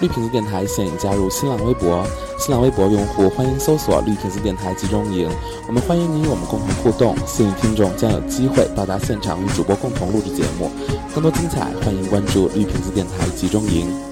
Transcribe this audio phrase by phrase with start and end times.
[0.00, 2.02] 绿瓶子电台现已加入新浪微博，
[2.38, 5.30] 新浪微博用户欢迎搜索“绿瓶子电台集中营”，
[5.68, 10.70] 我们欢迎您与我们共同互动，幸运听众将有机会到达现场与主播共同录制节目，
[11.14, 14.09] 更多精彩欢迎关注绿瓶子电台集中营。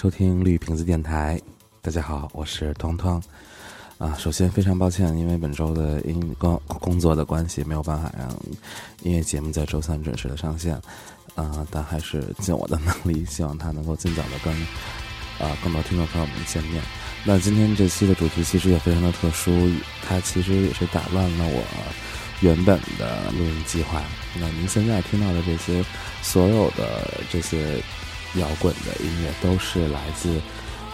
[0.00, 1.40] 收听绿瓶子电台，
[1.82, 3.20] 大家好，我是彤彤。
[3.98, 8.28] 啊，首先非常抱歉，因为本周的因工工作的关系，没有办法让
[9.02, 10.80] 音乐节目在周三准时的上线。
[11.34, 14.54] 啊，但还是尽我的能力，希望它能够尽早的跟
[15.44, 16.80] 啊更多听众朋友们见面。
[17.24, 19.68] 那今天这期的主题其实也非常的特殊，
[20.06, 21.64] 它其实也是打乱了我
[22.40, 24.00] 原本的录音计划。
[24.38, 25.84] 那您现在听到的这些
[26.22, 27.82] 所有的这些。
[28.34, 30.40] 摇滚的音乐都是来自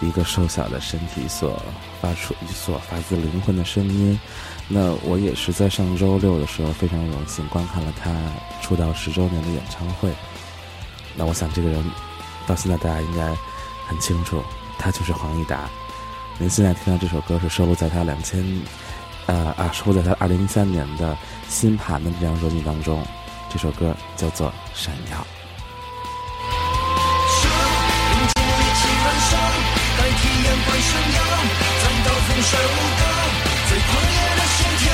[0.00, 1.61] 一个瘦小的身体所
[2.00, 4.19] 发出、所发自灵魂的声音。
[4.69, 8.11] 那我也是在上周六的时候非常荣幸观看了他
[8.62, 10.11] 出道十周年的演唱会。
[11.17, 11.84] 那我想这个人
[12.47, 13.34] 到现在大家应该
[13.87, 14.43] 很清楚，
[14.78, 15.69] 他就是黄义达。
[16.39, 18.45] 您现在听到这首歌是收录在他两千
[19.27, 21.16] 呃啊收录在他二零一三年的
[21.49, 23.06] 新盘的这张专辑当中，
[23.51, 25.19] 这首歌叫做《闪耀》。
[30.65, 31.19] 快闪耀，
[31.81, 33.05] 战到风帅无高，
[33.69, 34.84] 最狂野的心跳，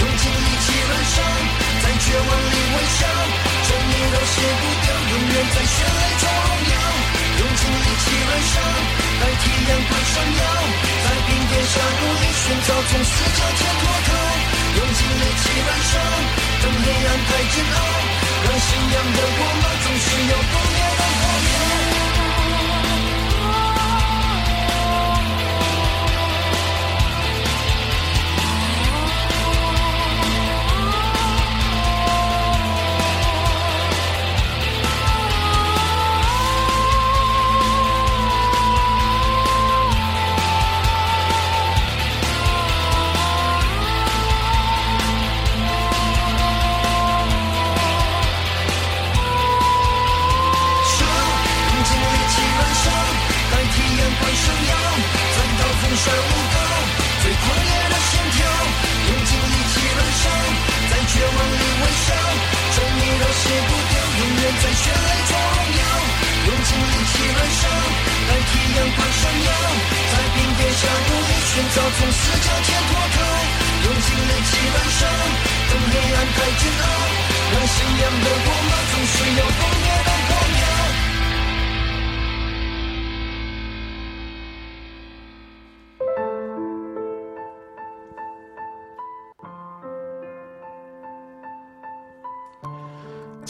[0.00, 1.16] 用尽力气燃烧，
[1.82, 3.02] 在绝望里微笑，
[3.66, 6.74] 正义都卸不掉，永远在血泪中荣耀，
[7.40, 8.54] 用尽力气燃烧，
[9.20, 10.42] 代替阳光闪耀，
[11.04, 14.10] 在冰点下努力寻找从死角间脱逃，
[14.78, 15.94] 用尽力气燃烧，
[16.62, 17.78] 等黑暗太煎熬，
[18.46, 20.89] 让信仰的光芒总是有不灭
[71.98, 73.20] 从死角解脱开
[73.84, 75.06] 用尽力气燃烧
[75.70, 76.84] 等黑暗盖住了
[77.52, 79.89] 让信仰的光芒总需要风。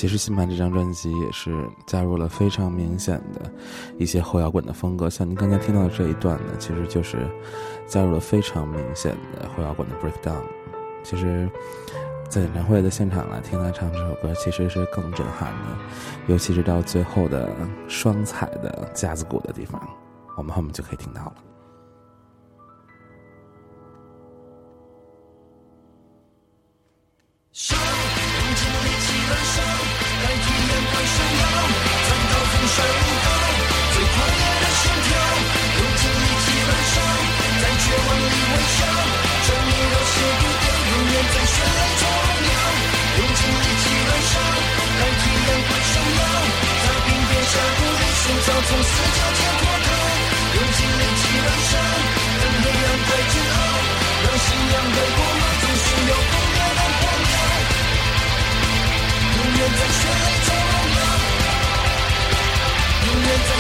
[0.00, 3.52] 其实新盘这张专辑也是加入了非常明显的
[3.98, 7.28] 一些后摇滚的风格，像您刚才听到的这一段呢，其实就是
[7.86, 10.40] 加入了非常明显的后摇滚的 breakdown。
[11.04, 11.50] 其实，
[12.30, 15.76] 在演唱会的现场来听他唱这首歌，其实是更震撼的，
[16.28, 17.54] 尤其是到最后的
[17.86, 19.86] 双彩的架子鼓的地方，
[20.34, 21.34] 我们后面就可以听到了。
[31.40, 31.44] 要
[32.06, 33.10] 战斗风霜雨
[33.92, 35.08] 最狂烈的心跳
[35.76, 36.96] 用尽力气燃烧
[37.60, 38.80] 在绝望里微笑
[39.46, 42.04] 着你我卸不掉永远在绚烂中
[42.48, 42.52] 央
[43.18, 44.34] 用尽力气燃烧
[44.96, 46.22] 看体验更闪耀
[46.82, 49.88] 再拼命下不停寻找从死角解脱逃
[50.54, 51.72] 用尽力气燃烧
[52.40, 53.62] 等黑暗再煎熬
[54.22, 57.34] 让信仰的光芒总需要更多的光亮
[59.36, 60.39] 勇敢的人
[63.30, 63.59] 永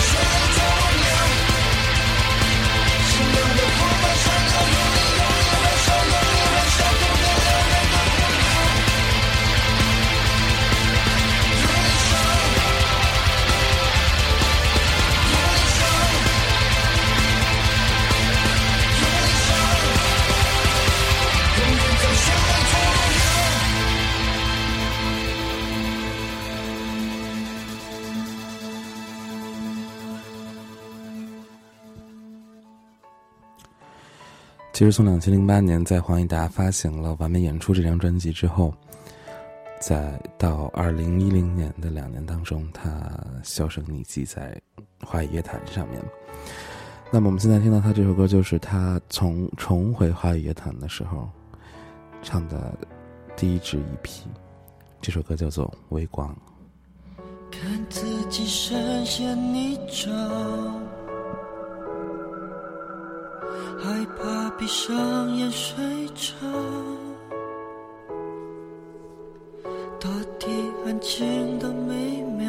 [34.80, 38.72] 其实从两千零八年在黄义达发行了《完美演出》这张专辑之后，
[39.78, 42.90] 再到二零一零年的两年当中，他
[43.42, 44.58] 销声匿迹在
[45.04, 46.00] 华语乐坛上面。
[47.10, 51.28] 那么我们现在听到他这首歌，就是他从重回华语乐坛的时候
[52.22, 52.72] 唱的
[53.36, 54.22] 第一支 EP，
[55.02, 56.34] 这首歌叫做《微光》。
[57.50, 60.08] 看自己深陷泥沼，
[63.82, 63.88] 害
[64.18, 66.34] 怕闭上眼睡着。
[69.98, 70.46] 大地
[70.84, 72.46] 安静的美妙，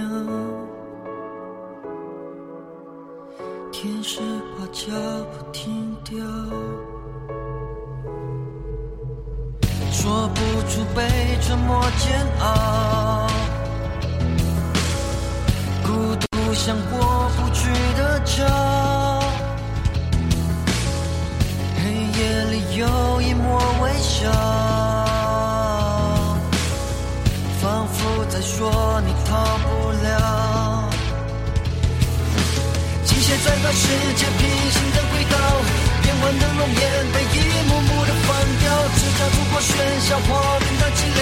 [3.71, 4.19] 天使
[4.57, 4.91] 把脚
[5.31, 6.17] 步停掉，
[9.91, 10.39] 说不
[10.69, 11.01] 出被
[11.41, 13.27] 沉默煎熬。
[15.83, 18.45] 孤独像过不去的桥，
[33.31, 33.87] 机械在和世
[34.19, 35.35] 界平行的轨道，
[36.01, 36.83] 变幻的容颜
[37.13, 38.67] 被一幕幕的放掉，
[38.97, 39.71] 只差突破喧
[40.03, 41.19] 嚣，画面的寂寥，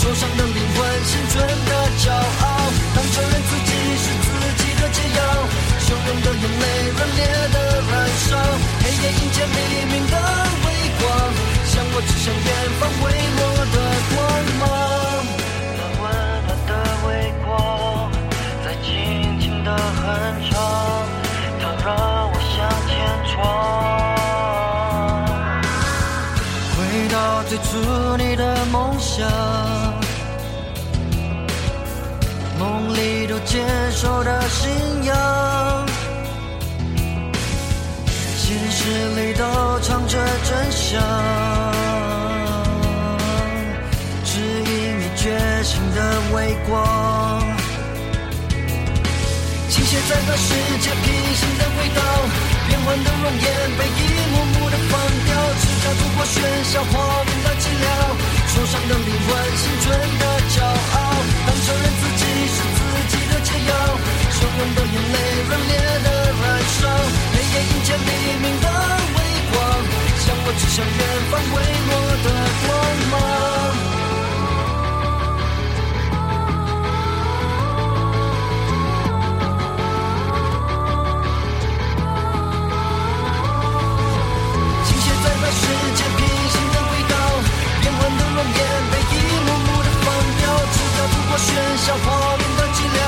[0.00, 2.72] 受伤的灵魂，心存的骄傲。
[2.96, 3.70] 当承认自己
[4.00, 4.26] 是自
[4.56, 5.20] 己的解药，
[5.84, 6.64] 汹涌的眼泪，
[6.96, 7.20] 热烈
[7.52, 7.56] 的
[7.92, 7.92] 燃
[8.24, 8.40] 烧，
[8.80, 10.16] 黑夜迎接黎明的
[10.64, 11.04] 微光，
[11.66, 12.48] 向我指向远
[12.80, 13.06] 方微
[13.36, 13.76] 弱的
[14.16, 14.16] 光
[14.60, 14.62] 芒。
[15.76, 16.02] 那温
[16.46, 16.72] 暖的
[17.04, 17.08] 微
[17.44, 17.52] 光，
[18.64, 20.02] 在轻轻的哼
[20.50, 20.52] 唱，
[29.16, 29.30] 想，
[32.58, 34.72] 梦里都坚守的信
[35.04, 35.86] 仰，
[38.36, 39.44] 现实里都
[39.82, 41.00] 藏着真相，
[44.24, 45.98] 指引你觉醒的
[46.34, 46.74] 微光。
[49.68, 50.48] 倾斜在和世
[50.80, 51.06] 界平
[51.36, 52.02] 行的轨道，
[52.66, 53.46] 变幻的容颜
[53.78, 54.00] 被一
[54.32, 56.34] 幕幕的放掉，只差突破喧
[56.64, 57.86] 嚣，画面的寂寥，
[58.54, 60.24] 受伤的灵魂，青春的
[60.54, 60.96] 骄傲。
[61.44, 62.22] 当承认自己
[62.54, 62.78] 是自
[63.10, 63.70] 己的解药，
[64.30, 65.74] 汹涌的眼泪，热烈
[66.04, 66.08] 的
[66.40, 66.42] 燃
[66.78, 66.86] 烧，
[67.34, 68.08] 黑夜迎接黎
[68.40, 68.66] 明的
[69.16, 69.18] 微
[69.50, 69.58] 光，
[70.20, 71.02] 向我指向远
[71.32, 71.90] 方微弱
[72.22, 72.28] 的
[72.62, 72.70] 光
[73.10, 74.03] 芒。
[91.36, 91.48] 喧
[91.84, 92.98] 嚣，画面的寂寥，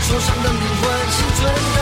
[0.00, 1.75] 受伤的灵魂，心存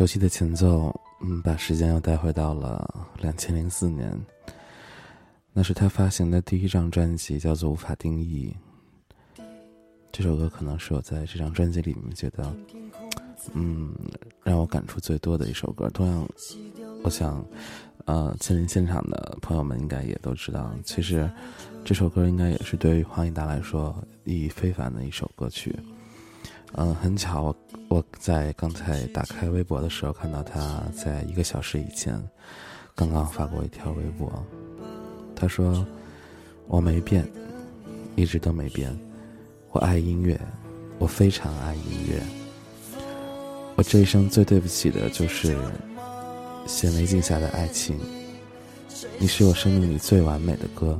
[0.00, 0.90] 熟悉的前奏，
[1.20, 4.10] 嗯，把时间又带回到了两千零四年。
[5.52, 8.56] 那是他发行的第一张专辑，叫做《无法定义》。
[10.10, 12.50] 这首歌可能是我在这张专辑里面觉得，
[13.52, 13.94] 嗯，
[14.42, 15.86] 让我感触最多的一首歌。
[15.90, 16.26] 同样，
[17.04, 17.44] 我想，
[18.06, 21.30] 呃，亲临现场的朋友们应该也都知道，其实
[21.84, 25.78] 这首歌应该也是对于黄义达来说意义非凡的一首歌曲。
[26.72, 27.54] 嗯，很巧，
[27.90, 32.16] 我在刚才打开微博的时候，看到他在一个小时以前
[32.94, 34.32] 刚刚发过一条微博。
[35.34, 35.84] 他说
[36.68, 37.28] ：“我没变，
[38.14, 38.96] 一直都没变。
[39.72, 40.40] 我爱音乐，
[41.00, 42.22] 我非常爱音乐。
[43.74, 45.58] 我这一生最对不起的就是
[46.68, 47.98] 显微镜下的爱情。
[49.18, 50.96] 你是我生命里最完美的歌。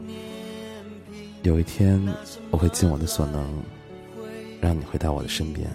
[1.44, 2.04] 有一天，
[2.50, 3.48] 我会尽我的所能，
[4.60, 5.70] 让你回到我的身边。”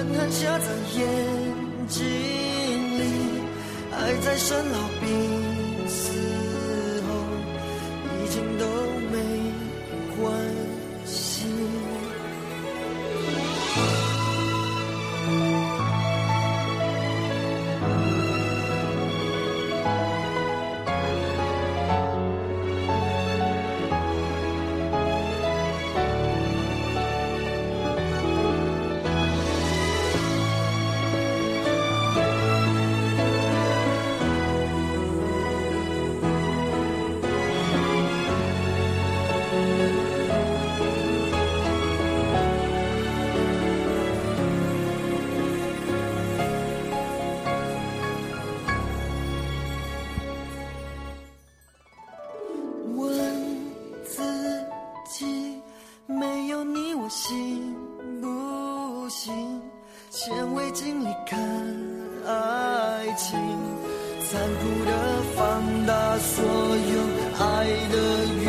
[0.00, 0.64] 狠狠下在
[0.96, 1.04] 眼
[1.86, 2.02] 睛
[2.98, 3.02] 里，
[3.92, 6.14] 爱在生老病死
[7.06, 7.08] 后，
[8.16, 8.64] 已经都
[9.12, 9.18] 没
[10.16, 10.24] 关
[57.10, 57.74] 行
[58.22, 59.60] 不行？
[60.10, 61.38] 显微镜里看
[62.24, 63.36] 爱情，
[64.28, 66.94] 残酷的放大所有
[67.36, 67.96] 爱的
[68.44, 68.46] 原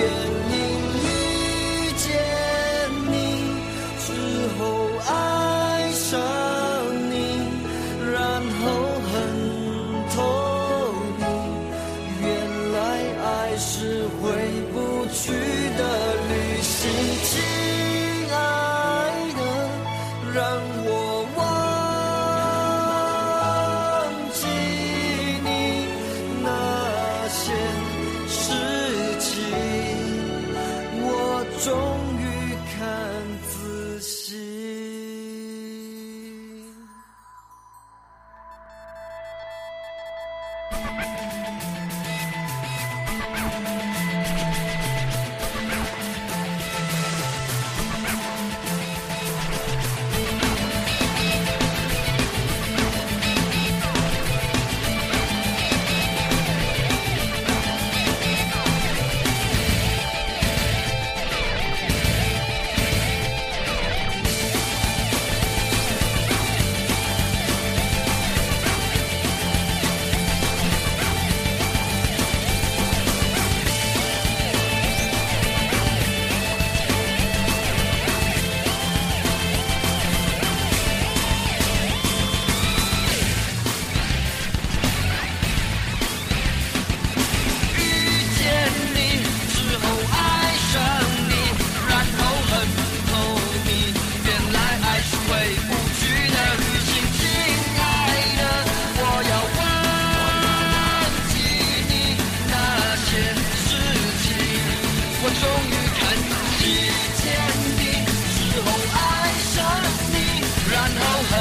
[111.02, 111.36] 然后很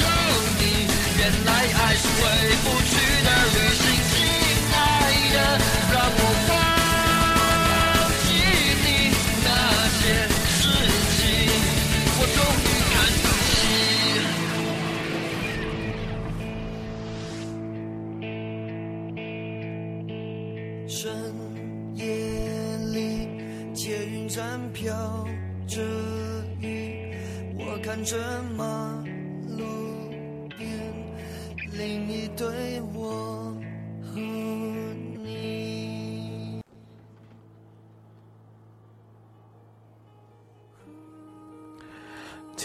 [0.00, 0.04] 透
[0.58, 0.88] 明。
[1.18, 2.22] 原来爱是回
[2.64, 2.81] 不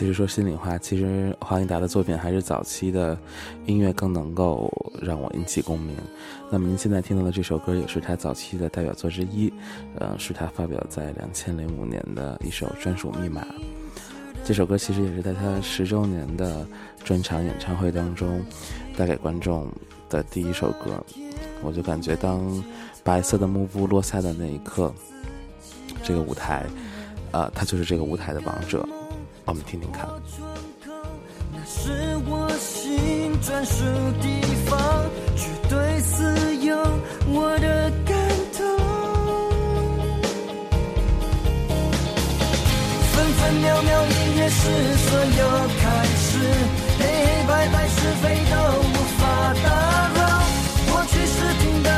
[0.07, 3.17] 实说心里话，其实黄义达的作品还是早期的
[3.65, 4.71] 音乐更能够
[5.01, 5.95] 让我引起共鸣。
[6.49, 9.51] 那么您现在听到的这首歌也是他早期的代表作之一，
[9.99, 13.45] 呃，是他发表在两千零五年的一首专属密码。
[14.43, 16.65] 这首歌其实也是在他十周年的
[17.03, 18.41] 专场演唱会当中
[18.95, 19.69] 带给观众
[20.09, 21.03] 的第一首歌。
[21.61, 22.63] 我就感觉，当
[23.03, 24.93] 白色的幕布落下的那一刻，
[26.03, 26.65] 这个舞台，
[27.31, 28.87] 呃，他就是这个舞台的王者。
[29.47, 30.05] 我们听听看。
[31.53, 33.83] 那是我心专属
[34.21, 34.77] 地方，
[35.37, 36.75] 绝对私有，
[37.31, 38.13] 我的感
[38.57, 38.59] 动。
[43.13, 44.61] 分分秒秒，音乐是
[45.07, 45.41] 所有
[45.79, 46.37] 开始，
[46.99, 49.23] 黑黑白白，是非都无法
[49.63, 49.67] 打
[50.13, 50.19] 扰。
[50.91, 51.89] 过去是听得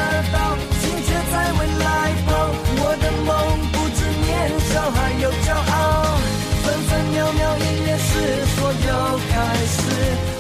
[9.99, 10.38] 开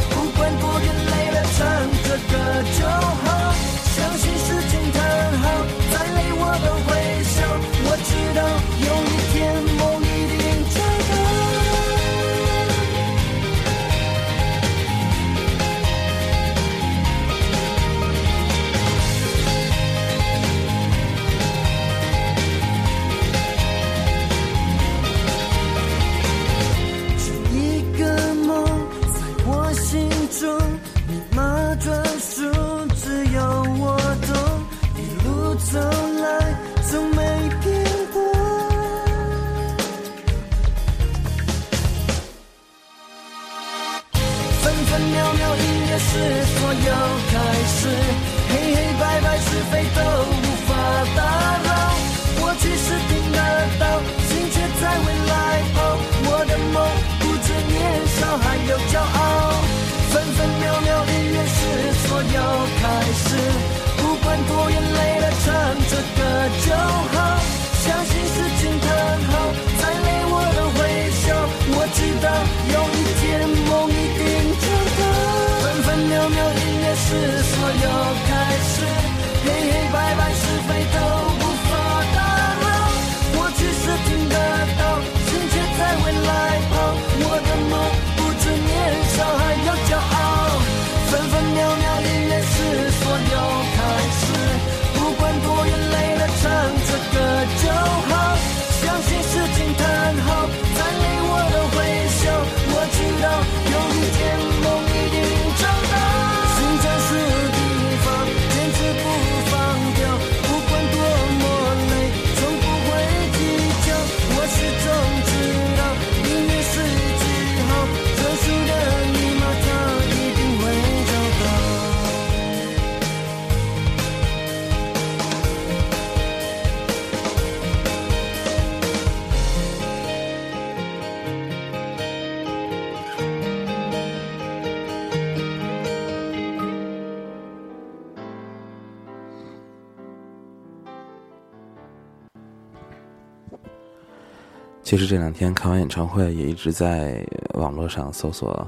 [144.89, 147.23] 其实这两天看完演唱会，也一直在
[147.53, 148.67] 网络上搜索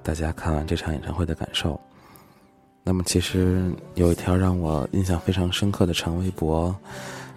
[0.00, 1.80] 大家看完这场演唱会的感受。
[2.84, 6.72] 那么，其实有一条让我印象非常深刻的长微博，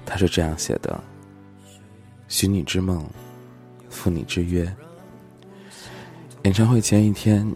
[0.05, 1.03] 他是这样写的
[2.29, 3.03] ：“许你之梦，
[3.89, 4.71] 赴你之约。”
[6.45, 7.51] 演唱会前一天，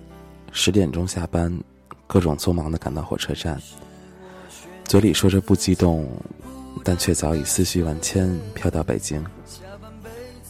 [0.51, 1.55] 十点钟下班，
[2.07, 3.61] 各种匆忙的赶到火车站，
[4.85, 6.09] 嘴里说着不激动，
[6.83, 9.23] 但却早已思绪万千，飘到北京。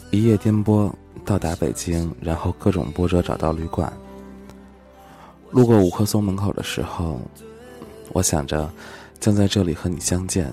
[0.10, 0.92] 一夜颠簸
[1.26, 3.92] 到达北京，然后各种波折找到旅馆。
[5.52, 7.20] 路过五棵松门口的时候，
[8.14, 8.70] 我想着
[9.20, 10.52] 将在这里和你相见，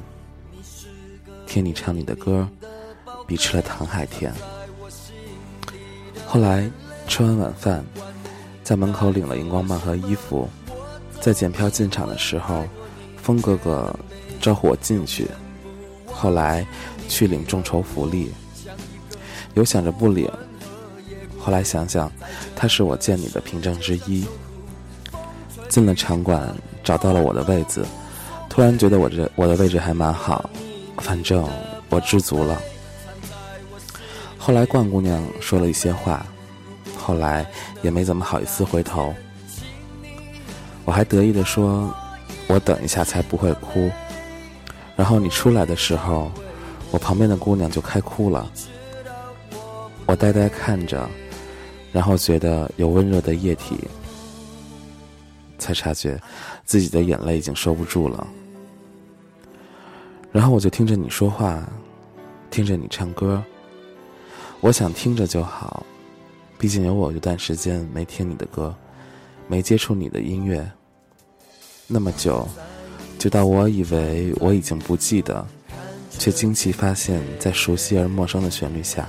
[1.47, 2.49] 听你唱你的歌，
[3.27, 4.33] 比吃了糖还甜。
[6.27, 6.69] 后来
[7.07, 7.85] 吃完晚饭，
[8.65, 10.49] 在门口领了荧光棒和衣服，
[11.21, 12.65] 在检票进场的时候，
[13.17, 13.95] 峰哥哥
[14.41, 15.29] 招呼我进去，
[16.07, 16.67] 后来
[17.09, 18.33] 去领众筹福利。
[19.55, 20.31] 有想着不领，
[21.39, 22.11] 后来想想，
[22.55, 24.27] 他是我见你的凭证之一。
[25.69, 27.85] 进了场馆，找到了我的位子，
[28.49, 30.49] 突然觉得我这我的位置还蛮好，
[30.99, 31.49] 反正
[31.89, 32.61] 我知足了。
[34.39, 36.25] 后来冠姑娘说了一些话，
[36.97, 37.47] 后来
[37.83, 39.15] 也没怎么好意思回头。
[40.85, 41.93] 我还得意地说
[42.47, 43.91] ：“我等一下才不会哭。”
[44.95, 46.31] 然后你出来的时候，
[46.91, 48.49] 我旁边的姑娘就开哭了。
[50.07, 51.09] 我呆呆看着，
[51.93, 53.77] 然后觉得有温热的液体，
[55.59, 56.21] 才察觉
[56.65, 58.27] 自己的眼泪已经收不住了。
[60.31, 61.67] 然后我就听着你说话，
[62.51, 63.43] 听着你唱歌，
[64.61, 65.87] 我想听着就好，
[66.59, 68.75] 毕竟有我一段时间没听你的歌，
[69.47, 70.69] 没接触你的音乐，
[71.87, 72.47] 那么久，
[73.19, 75.47] 久到我以为我已经不记得，
[76.11, 79.09] 却惊奇发现，在熟悉而陌生的旋律下，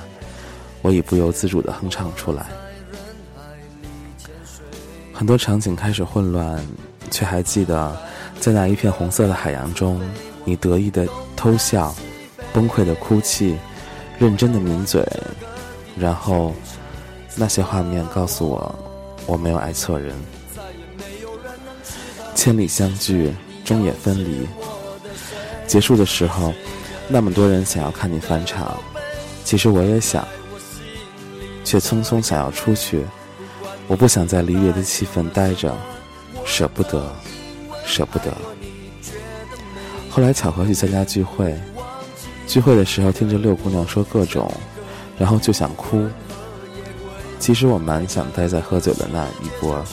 [0.86, 2.46] 我已不由自主地哼唱出来。
[5.12, 6.64] 很多场景开始混乱，
[7.10, 7.98] 却还记得，
[8.40, 10.00] 在那一片红色的海洋中，
[10.44, 11.96] 你得意的偷笑，
[12.54, 13.58] 崩溃的哭泣，
[14.20, 15.04] 认真的抿嘴，
[15.98, 16.54] 然后，
[17.36, 18.76] 那些画面告诉我，
[19.26, 20.16] 我没有爱错人。
[22.36, 24.48] 千里相聚，终也分离。
[25.66, 26.54] 结束的时候，
[27.08, 28.78] 那么多人想要看你返场，
[29.44, 30.28] 其实我也想，
[31.66, 33.04] 却匆匆想要出去。
[33.88, 35.76] 我不想在离别的气氛待着，
[36.46, 37.14] 舍不得，
[37.86, 38.34] 舍不得。
[40.10, 41.54] 后来巧合去参加聚会，
[42.48, 44.50] 聚会的时候听着六姑娘说各种，
[45.20, 46.08] 然后就想哭。
[47.38, 49.84] 其实我蛮想待在喝酒的那一波，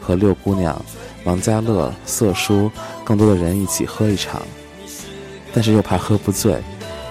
[0.00, 0.80] 和六姑娘、
[1.24, 2.70] 王家乐、色叔
[3.04, 4.40] 更多的人一起喝一场，
[5.52, 6.62] 但是又怕喝不醉，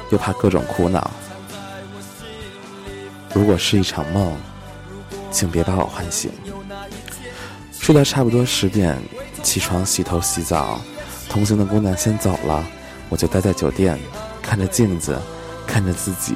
[0.10, 1.12] 又怕各种苦恼。
[3.34, 4.36] 如果是一场梦。
[5.34, 6.30] 请别把我唤醒。
[7.72, 9.02] 睡到差不多十点，
[9.42, 10.82] 起床洗头洗澡，
[11.30, 12.68] 同行的姑娘先走了，
[13.08, 13.98] 我就待在酒店，
[14.42, 15.18] 看着镜子，
[15.66, 16.36] 看着自己，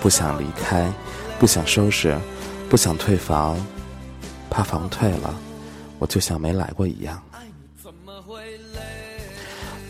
[0.00, 0.90] 不想离开，
[1.38, 2.18] 不想收拾，
[2.70, 3.54] 不想退房，
[4.48, 5.34] 怕房退了，
[5.98, 7.22] 我就像没来过一样。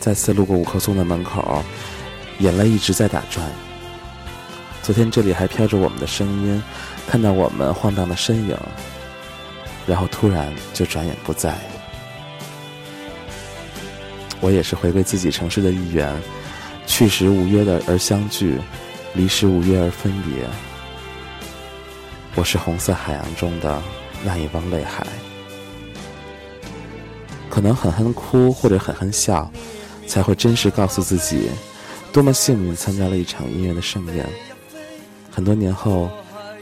[0.01, 1.63] 再次路过五棵松的门口，
[2.39, 3.49] 眼泪一直在打转。
[4.87, 6.63] 昨天这里还飘着我们的声音。
[7.05, 8.57] 看到我们晃荡的身影，
[9.85, 11.57] 然后突然就转眼不在。
[14.39, 16.17] 我也是回归自己城市的一员，
[16.85, 18.57] 去时无约的而相聚，
[19.13, 20.47] 离时无约而分别。
[22.35, 23.81] 我是红色海洋中的
[24.23, 25.05] 那一汪泪海，
[27.49, 29.51] 可能狠狠哭或者狠狠笑，
[30.07, 31.49] 才会真实告诉自己，
[32.13, 34.25] 多么幸运参加了一场音乐的盛宴。
[35.37, 36.09] 很多年后。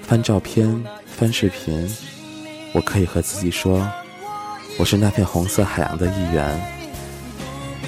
[0.02, 1.90] 翻照片，翻视频，
[2.74, 3.84] 我可以和自己说，
[4.78, 6.62] 我是那片红色海洋的一员。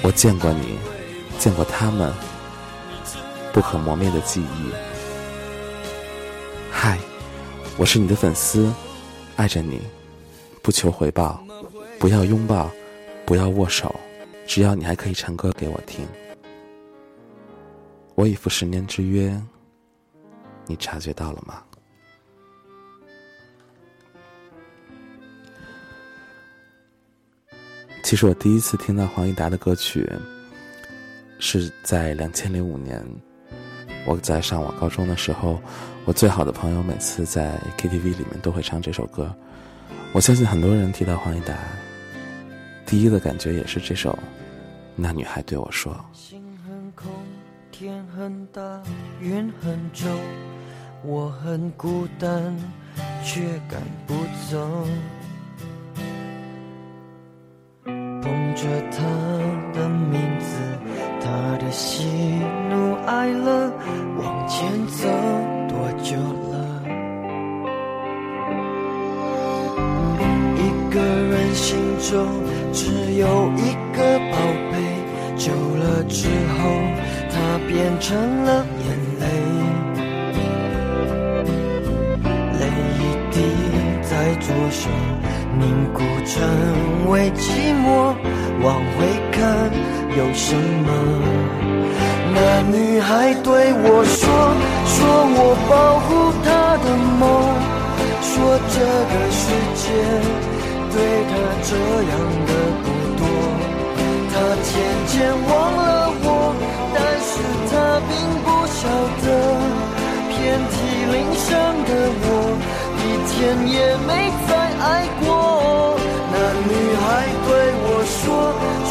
[0.02, 0.76] 我见过你，
[1.38, 2.12] 见过他们，
[3.52, 4.72] 不可磨灭的记忆。
[6.72, 6.98] 嗨，
[7.76, 8.72] 我是你的粉丝，
[9.36, 9.80] 爱着你，
[10.60, 11.40] 不求回报，
[12.00, 12.68] 不要拥抱，
[13.24, 13.94] 不要握手，
[14.44, 16.04] 只要你还可以唱歌给我听。
[18.16, 19.40] 我已赴十年之约，
[20.68, 21.62] 你察觉到了吗？
[28.04, 30.10] 其实我第一次听到黄义达的歌曲，
[31.38, 33.04] 是在两千零五年，
[34.06, 35.60] 我在上我高中的时候，
[36.06, 39.34] 我最好的朋友每次在 KTV 里面都会唱这首歌。
[40.14, 41.54] 我相信很多人提到黄义达，
[42.86, 44.10] 第一的感觉也是这首
[44.96, 45.92] 《那女孩对我说》。
[46.18, 47.12] 心很空，
[47.70, 48.82] 天很大，
[49.20, 50.18] 云很重，
[51.04, 52.54] 我很孤单，
[53.24, 54.14] 却赶不
[54.50, 54.58] 走。
[57.84, 58.98] 捧着他
[59.72, 60.58] 的名字，
[61.20, 62.04] 他的喜
[62.68, 63.70] 怒哀乐，
[64.18, 65.08] 往前走
[65.68, 66.16] 多久
[66.50, 66.54] 了？
[70.56, 70.60] 一
[70.92, 71.78] 个人心
[72.10, 72.26] 中
[72.72, 74.36] 只有一个宝
[74.72, 74.74] 贝，
[75.36, 76.58] 久了之后，
[77.30, 78.66] 他变成了
[85.58, 88.14] 凝固成为寂寞。
[88.60, 89.70] 往回看
[90.16, 90.88] 有什么？
[92.34, 92.36] 那
[92.76, 94.20] 女孩对我说
[94.84, 94.96] ：“说
[95.38, 95.40] 我
[95.70, 95.72] 保
[96.04, 96.08] 护
[96.44, 96.46] 她
[96.82, 96.86] 的
[97.18, 97.22] 梦，
[98.20, 98.30] 说
[98.68, 98.76] 这
[99.10, 99.40] 个世
[99.78, 99.82] 界
[100.92, 100.96] 对
[101.30, 101.70] 她这
[102.10, 102.12] 样
[102.46, 102.50] 的
[102.82, 102.86] 不
[103.18, 103.22] 多。”
[104.30, 104.70] 她渐
[105.06, 105.14] 渐
[105.48, 106.26] 忘了我，
[106.94, 107.30] 但是
[107.70, 107.72] 她
[108.08, 108.12] 并
[108.44, 108.80] 不晓
[109.22, 109.26] 得，
[110.28, 110.36] 遍
[110.68, 110.74] 体
[111.12, 111.46] 鳞伤
[111.86, 111.90] 的
[112.24, 112.26] 我，
[112.98, 113.34] 一天
[113.72, 113.74] 也
[114.06, 114.10] 没
[114.48, 115.26] 再爱过。
[116.30, 116.34] 那
[116.68, 117.06] 女孩
[117.46, 117.50] 对
[117.84, 118.18] 我说：“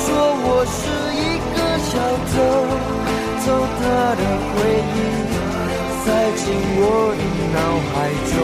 [0.04, 0.08] 说
[0.44, 0.80] 我是
[1.16, 1.92] 一个小
[2.32, 2.36] 偷，
[3.44, 3.46] 偷
[3.78, 3.82] 她
[4.18, 4.22] 的
[4.52, 4.56] 回
[4.94, 4.98] 忆，
[6.04, 6.46] 塞进
[6.80, 6.84] 我
[7.16, 7.22] 的
[7.54, 7.58] 脑
[7.92, 7.96] 海
[8.32, 8.36] 中。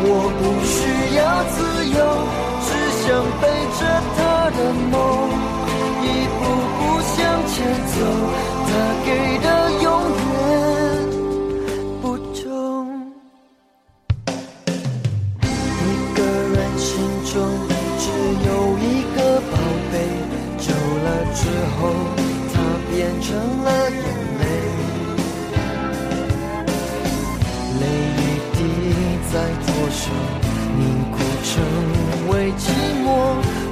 [0.00, 0.06] 我
[0.38, 0.78] 不需
[1.18, 1.20] 要
[1.54, 1.58] 自
[1.90, 1.98] 由，
[2.64, 2.68] 只
[3.02, 3.06] 想
[3.40, 3.44] 背
[3.78, 3.80] 着
[4.16, 4.18] 她
[4.56, 4.58] 的
[4.92, 4.94] 梦，
[6.02, 6.06] 一
[6.38, 6.40] 步
[6.78, 7.16] 步向
[7.48, 7.56] 前
[7.92, 7.96] 走。
[8.68, 8.70] 她
[9.04, 9.08] 给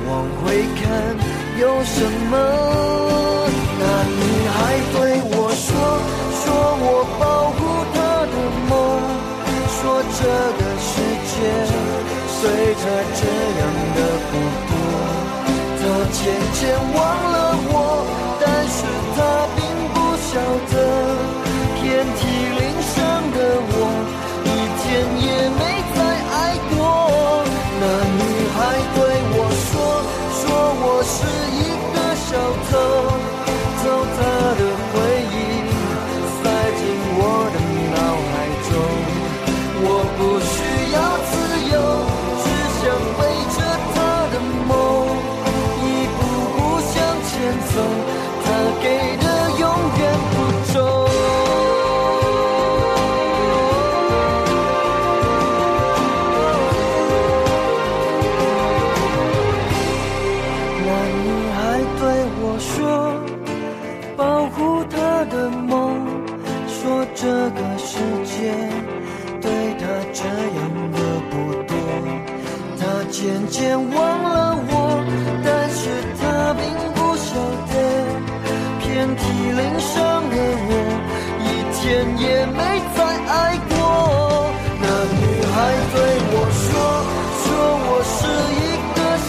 [0.09, 0.11] 往
[0.43, 0.45] 回
[0.81, 0.85] 看
[1.61, 1.97] 有什
[2.31, 2.35] 么？
[3.79, 3.83] 那
[4.21, 4.57] 女孩
[4.93, 4.97] 对
[5.33, 5.69] 我说，
[6.43, 6.45] 说
[6.81, 6.85] 我
[7.19, 7.23] 保
[7.57, 7.59] 护
[7.95, 7.97] 她
[8.33, 8.35] 的
[8.69, 8.73] 梦，
[9.77, 9.79] 说
[10.19, 10.21] 这
[10.59, 10.89] 个世
[11.31, 11.35] 界
[12.39, 12.41] 随
[12.83, 12.85] 着
[13.19, 13.21] 这
[13.61, 13.63] 样
[13.95, 14.33] 的不
[14.69, 14.71] 多，
[15.79, 16.19] 她渐
[16.55, 16.61] 渐
[16.95, 16.99] 忘
[17.33, 17.37] 了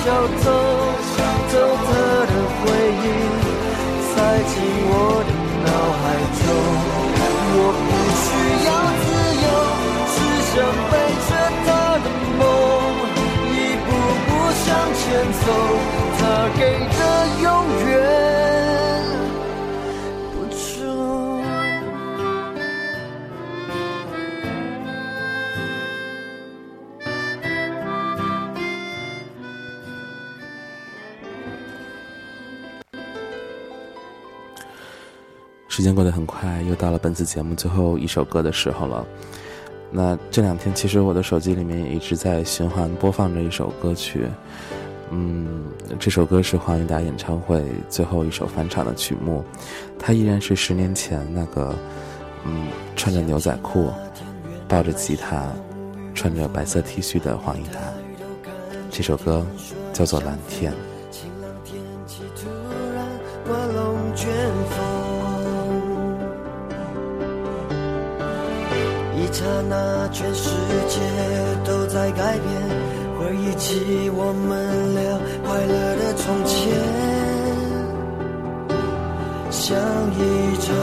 [0.08, 0.87] 要走
[35.88, 39.08] 时间过得很快，又到了本次节目最后一首歌的时候了。
[39.90, 44.28] 那这两天，其实我的手机里面也一直在循环播放着一首歌曲，
[45.12, 45.64] 嗯，
[45.98, 49.42] 这首歌是黄义达演唱会最后一首翻唱的曲目，
[49.98, 51.74] 它依然是十年前那个，
[52.44, 53.90] 嗯，穿着牛仔裤，
[54.68, 55.48] 抱着吉他，
[56.14, 57.80] 穿着白色 T 恤的黄义达。
[58.92, 59.48] 这首歌
[59.94, 60.70] 叫做《蓝天》。
[69.38, 70.50] 刹那，全世
[70.90, 71.00] 界
[71.64, 72.50] 都在改变，
[73.20, 75.00] 回忆起我们俩
[75.46, 76.74] 快乐的从前，
[79.52, 79.78] 像
[80.18, 80.74] 一场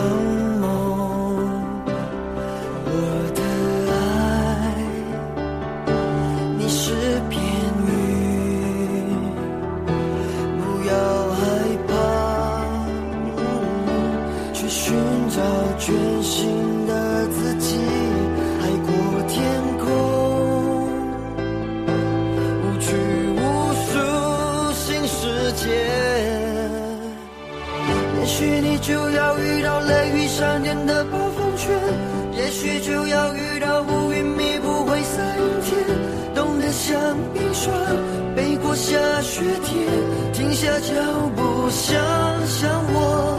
[30.37, 31.71] 闪电的暴风圈，
[32.33, 35.79] 也许就要遇到乌云密布灰色阴天，
[36.35, 37.73] 冻得像冰霜，
[38.35, 39.87] 背过下雪天，
[40.33, 40.93] 停下脚
[41.37, 41.95] 步想
[42.49, 43.39] 想我。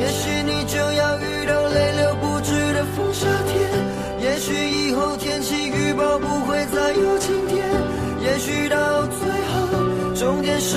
[0.00, 3.70] 也许你就要遇到泪流不止的风沙天，
[4.20, 4.52] 也许
[4.88, 7.64] 以后天气预报不会再有晴天，
[8.22, 10.76] 也许到最后终点是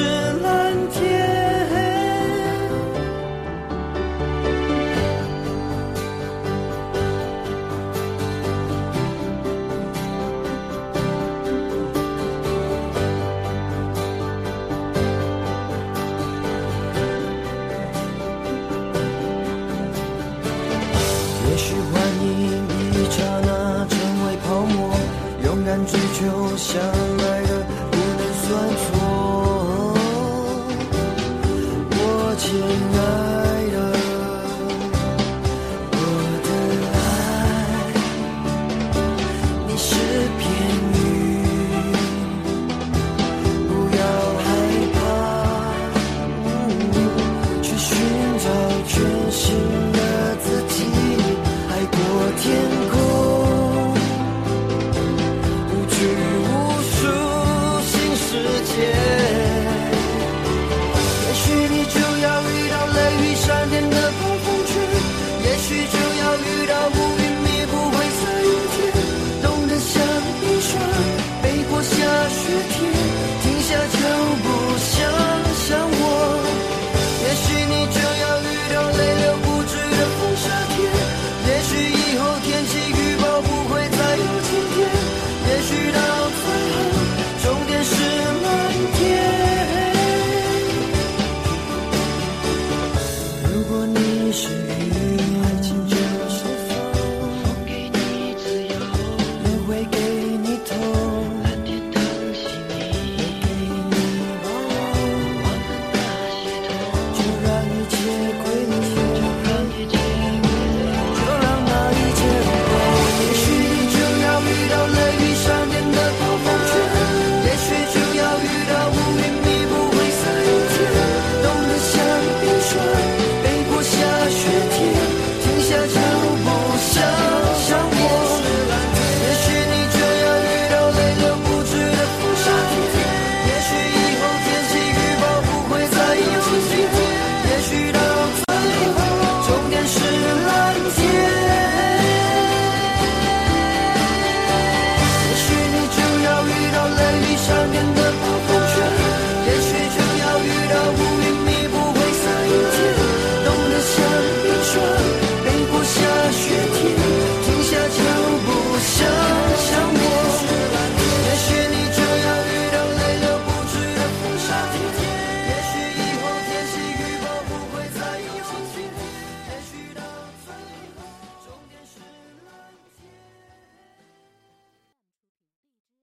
[26.22, 26.80] 就像
[27.18, 27.31] 那